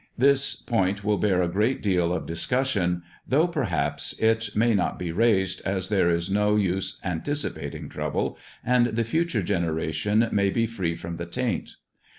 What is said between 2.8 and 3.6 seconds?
THE dwarf's chamber cussion, though,